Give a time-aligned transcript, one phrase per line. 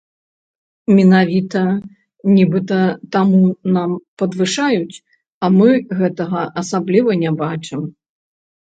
[0.99, 1.61] Менавіта,
[2.35, 2.81] нібыта,
[3.17, 3.43] таму
[3.77, 3.91] нам
[4.23, 5.01] падвышаюць,
[5.43, 5.69] а мы
[6.03, 7.81] гэтага асабліва не бачым.